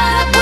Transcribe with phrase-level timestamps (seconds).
[0.00, 0.39] para